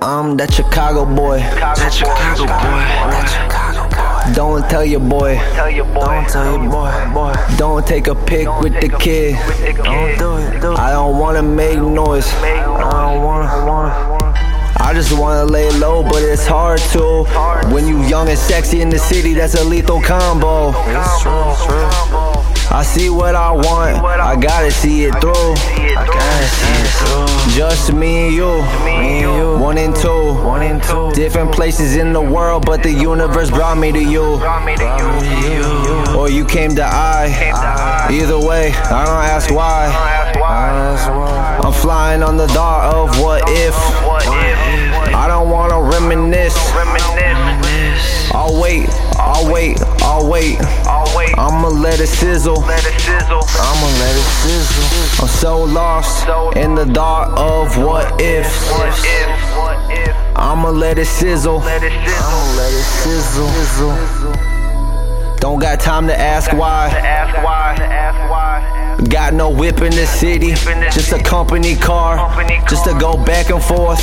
I'm 0.00 0.36
that 0.36 0.52
Chicago 0.52 1.04
boy. 1.04 1.38
That 1.38 1.90
Chicago 1.92 2.46
boy. 2.46 2.82
Chicago 3.26 3.82
boy. 3.90 4.34
Don't 4.34 4.70
tell 4.70 4.84
your 4.84 5.00
boy. 5.00 5.34
Tell 5.54 5.68
your 5.68 5.86
boy. 5.86 6.06
Don't 6.06 6.28
tell 6.28 6.62
your 6.62 6.70
boy. 6.70 7.10
Boy. 7.12 7.34
Don't 7.56 7.84
take 7.84 8.06
a 8.06 8.14
pic 8.14 8.46
with 8.60 8.74
the 8.80 8.88
kid. 9.00 9.34
Don't 9.76 10.18
do 10.18 10.36
it. 10.36 10.60
Do 10.60 10.72
it. 10.72 10.78
I 10.78 10.92
don't 10.92 11.18
wanna 11.18 11.42
make 11.42 11.80
noise. 11.80 12.32
I 12.34 13.12
don't 13.12 13.24
wanna. 13.24 13.46
I 13.46 13.66
wanna. 13.66 14.74
I 14.80 14.94
just 14.94 15.18
wanna 15.18 15.44
lay 15.44 15.68
low, 15.78 16.04
but 16.04 16.22
it's 16.22 16.46
hard 16.46 16.78
to. 16.92 17.24
When 17.74 17.88
you 17.88 18.00
young 18.04 18.28
and 18.28 18.38
sexy 18.38 18.80
in 18.80 18.90
the 18.90 18.98
city, 18.98 19.34
that's 19.34 19.54
a 19.54 19.64
lethal 19.64 20.00
combo. 20.00 20.68
It's 20.86 21.22
true. 21.22 21.50
It's 21.50 21.66
true. 21.66 22.28
I 22.70 22.82
see 22.84 23.08
what 23.08 23.34
I 23.34 23.50
want, 23.50 23.96
I 24.04 24.36
gotta 24.36 24.70
see 24.70 25.04
it 25.04 25.12
through. 25.20 25.56
Just 27.58 27.92
me 27.92 28.26
and 28.26 28.34
you, 28.36 28.62
Me 28.84 29.24
and 29.24 29.36
you. 29.36 29.58
one 29.58 29.78
and 29.78 29.92
two. 29.96 30.08
One 30.44 30.62
and 30.62 30.80
two. 30.80 31.10
Different 31.12 31.50
places 31.50 31.96
in 31.96 32.12
the 32.12 32.20
world, 32.20 32.64
but 32.64 32.84
the 32.84 32.92
universe 32.92 33.50
brought 33.50 33.76
me 33.76 33.90
to 33.90 33.98
you. 33.98 34.38
Brought 34.38 34.64
me 34.64 34.76
to 34.76 34.84
you. 34.84 36.16
Or 36.16 36.30
you 36.30 36.44
came 36.44 36.76
to 36.76 36.84
I. 36.84 38.06
Either 38.12 38.38
way, 38.38 38.70
I 38.70 39.04
don't 39.04 39.24
ask 39.24 39.50
why. 39.50 39.88
That's 39.88 40.38
why. 40.38 40.70
That's 40.70 41.08
why. 41.08 41.58
I'm 41.64 41.72
flying 41.72 42.22
on 42.22 42.36
the 42.36 42.46
dart 42.46 42.94
of. 42.94 43.20
What 43.20 43.42
if? 43.48 43.74
I 43.74 45.26
don't 45.26 45.50
wanna 45.50 45.82
reminisce. 45.82 46.54
I'll 48.32 48.60
wait, 48.60 48.88
I'll 49.18 49.50
wait, 49.50 49.80
I'll 50.02 50.28
wait. 50.28 50.58
I'll 50.86 51.16
wait. 51.16 51.34
I'ma 51.38 51.68
let 51.68 52.00
it 52.00 52.08
sizzle. 52.08 52.60
Let 52.60 52.84
it 52.84 53.00
sizzle. 53.00 53.42
I'ma 53.58 53.86
let 53.98 54.14
it 54.16 54.28
sizzle. 54.42 55.22
I'm 55.22 55.28
so 55.28 55.64
lost 55.64 56.28
in 56.56 56.74
the 56.74 56.84
dark 56.84 57.38
of 57.38 57.76
what 57.78 58.20
if. 58.20 58.46
What 58.70 58.88
if? 59.04 59.56
What 59.56 59.90
if? 59.90 60.14
I'ma 60.36 60.70
let 60.70 60.98
it 60.98 61.06
sizzle. 61.06 61.58
Let 61.58 61.82
it 61.82 61.92
sizzle. 61.92 62.26
I'ma 62.26 62.56
let 62.56 62.72
it 62.72 62.84
sizzle. 63.02 64.58
Don't 65.40 65.60
got 65.60 65.80
time 65.80 66.06
to 66.08 66.18
ask 66.18 66.52
why. 66.52 66.88
Why. 66.88 66.98
Ask 66.98 67.44
why. 67.44 67.97
Got 69.28 69.36
no 69.36 69.50
whip 69.50 69.82
in 69.82 69.90
the 69.90 70.06
city. 70.06 70.54
Just 70.90 71.12
a 71.12 71.22
company 71.22 71.76
car. 71.76 72.16
Just 72.66 72.84
to 72.84 72.96
go 72.98 73.22
back 73.22 73.50
and 73.50 73.62
forth. 73.62 74.00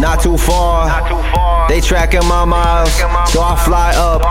Not 0.00 0.22
too 0.22 0.38
far. 0.38 1.68
They 1.68 1.82
tracking 1.82 2.24
my 2.26 2.46
miles. 2.46 2.90
So 3.30 3.42
I 3.42 3.62
fly 3.66 3.92
up. 3.94 4.22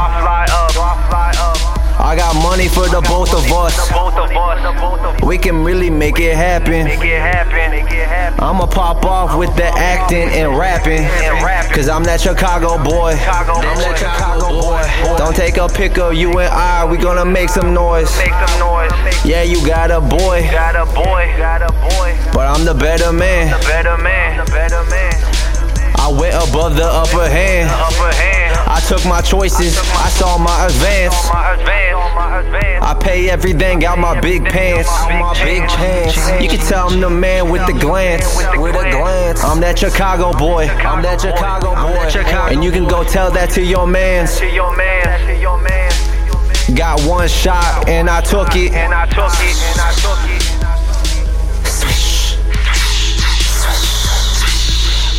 I 2.00 2.16
got 2.16 2.34
money 2.42 2.67
for 2.67 2.89
the 2.89 3.02
both 3.02 3.31
of 3.36 3.52
us. 3.52 3.78
We 5.23 5.38
can 5.38 5.64
really 5.64 5.92
make 5.92 6.19
it 6.19 6.36
happen. 6.36 6.88
I'ma 8.39 8.66
pop 8.66 9.06
off 9.06 9.38
with 9.38 9.56
the 9.56 9.66
acting 9.66 10.28
and 10.30 10.58
rapping. 10.58 11.03
And 11.03 11.45
rapping. 11.45 11.72
Cause 11.72 11.88
I'm 11.88 12.03
that 12.06 12.19
Chicago 12.19 12.84
boy. 12.84 13.14
Chicago 15.34 15.40
I'm 15.40 15.40
that 15.40 15.40
boy. 15.40 15.40
Chicago 15.40 15.40
boy. 15.40 15.40
Don't 15.40 15.48
take 15.48 15.58
a 15.58 15.68
pic 15.68 15.98
of 15.98 16.14
you 16.14 16.30
and 16.40 16.54
I, 16.54 16.84
we 16.84 16.98
gonna 16.98 17.24
make 17.24 17.50
some 17.50 17.74
noise. 17.74 18.16
Make 18.18 18.34
some 18.34 18.60
noise. 18.60 18.92
Yeah, 19.24 19.44
you 19.44 19.66
got 19.66 19.92
a 19.92 20.02
boy, 20.02 20.44
Got 20.52 20.76
a 20.76 20.86
boy. 20.94 21.34
Got 21.38 21.62
a 21.62 21.72
boy. 21.72 22.18
but 22.34 22.48
I'm 22.48 22.66
the 22.66 22.74
better 22.74 23.14
man. 23.14 23.48
The 23.59 23.66
better 23.66 23.98
man. 23.98 24.46
The 24.46 24.52
better 24.52 24.84
man. 24.90 25.14
I 25.96 26.09
went 26.09 26.36
above 26.36 26.76
the 26.76 26.86
upper 26.86 27.30
hand. 27.30 27.70
I 28.68 28.80
took 28.88 29.06
my 29.06 29.22
choices, 29.22 29.78
I 29.78 30.09
saw 30.09 30.38
my 30.38 30.66
advance. 30.66 31.16
My 31.32 31.54
advance. 31.54 32.16
My 32.16 32.40
advance. 32.40 32.84
I 32.84 32.94
pay 33.00 33.30
everything 33.30 33.86
out 33.86 34.00
my 34.00 34.20
big 34.20 34.44
pants. 34.44 34.90
My 35.08 35.34
big 35.44 35.62
pants. 35.70 36.18
You 36.41 36.50
can 36.50 36.59
tell 36.59 36.90
I'm 36.90 37.00
the 37.00 37.09
man 37.09 37.50
with 37.50 37.66
the 37.68 37.74
glance. 37.74 38.25
With 38.58 38.75
a 38.75 38.90
glance. 38.90 39.00
I'm 39.40 39.62
that 39.62 39.80
Chicago 39.80 40.34
boy. 40.38 40.68
I'm 40.68 41.02
that 41.03 41.22
Chicago 41.22 41.74
boy. 41.75 42.53
And 42.53 42.64
you 42.64 42.72
can 42.72 42.86
go 42.88 43.03
tell 43.03 43.31
that 43.31 43.50
to 43.52 43.64
your 43.64 43.88
mans. 43.88 44.38
To 44.40 44.50
your 44.50 44.75
man. 44.75 45.28
To 45.28 45.40
your 45.40 45.58
man. 45.62 45.92
Got 46.75 47.02
one 47.08 47.28
shot 47.28 47.88
and 47.88 48.09
I 48.09 48.22
took 48.22 48.56
it. 48.56 48.74
And 48.74 48.94
I 48.94 49.06
took 49.06 49.34
it. 49.40 49.56
And 49.72 49.80
I 49.80 49.91
took 49.94 50.20
it. 50.30 50.41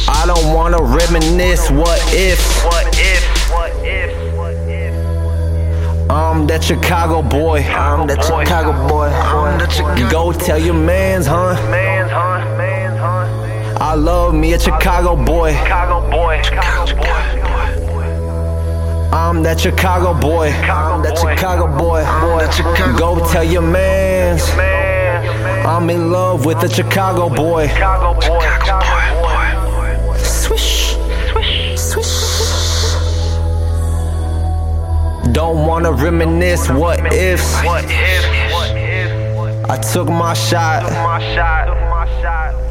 I 0.09 0.27
don't 0.27 0.55
wanna 0.55 0.83
reminisce. 0.83 1.71
What 1.71 2.01
if? 2.12 2.39
What 2.65 2.87
if? 2.99 3.51
What 3.51 3.72
if? 3.84 4.37
What 4.37 4.55
if? 4.69 6.11
I'm 6.11 6.47
that 6.47 6.62
Chicago 6.62 7.22
boy. 7.22 7.61
I'm 7.62 8.06
that 8.09 8.22
Chicago 8.22 8.72
boy. 8.87 9.06
I'm 9.09 9.59
the 9.59 9.69
Chicago 9.69 10.11
Go 10.11 10.33
tell 10.33 10.59
your 10.59 10.75
mans, 10.75 11.27
huh? 11.27 11.55
Man's 11.71 12.11
hunt. 12.11 12.59
Man's 12.59 12.99
hunt. 12.99 13.41
I 13.82 13.94
love 13.94 14.32
me 14.32 14.53
a 14.53 14.60
Chicago 14.60 15.16
boy. 15.16 15.54
Chicago 15.54 16.09
boy. 16.09 16.41
Chicago 16.44 16.94
boy. 16.94 17.04
I'm 19.12 19.43
that 19.43 19.59
Chicago 19.59 20.15
boy. 20.15 20.50
I'm 20.50 21.03
that 21.03 21.19
Chicago 21.19 21.66
boy. 21.66 22.04
boy. 22.22 22.47
Go 22.97 23.28
tell 23.32 23.42
your 23.42 23.60
mans. 23.60 24.44
I'm 25.66 25.91
in 25.91 26.12
love 26.12 26.47
with 26.47 26.60
the 26.60 26.69
Chicago 26.69 27.28
boy. 27.28 27.66
Chicago 27.66 28.15
boy. 28.21 28.47
Swish. 30.16 30.97
Swish. 31.32 31.76
Swish. 31.76 32.94
Don't 35.32 35.66
wanna 35.66 35.91
reminisce. 35.91 36.69
What 36.71 37.12
ifs? 37.12 37.56
What 37.65 37.84
if? 37.88 38.53
What 38.53 38.71
if? 38.76 39.37
What 39.37 39.50
if? 39.50 39.71
I 39.71 39.76
took 39.76 40.09
my 40.09 40.34
shot. 40.34 40.84
My 40.84 41.19
shot. 41.34 41.66
My 41.91 42.22
shot. 42.22 42.62